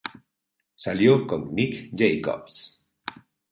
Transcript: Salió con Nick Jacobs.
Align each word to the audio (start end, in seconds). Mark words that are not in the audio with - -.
Salió 0.75 1.27
con 1.27 1.53
Nick 1.53 1.91
Jacobs. 1.95 2.83